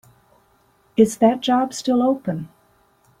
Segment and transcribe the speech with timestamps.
[0.97, 2.49] Is that job still open?